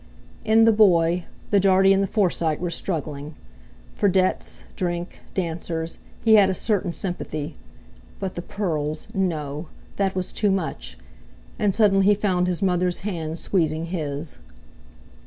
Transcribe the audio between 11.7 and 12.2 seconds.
suddenly he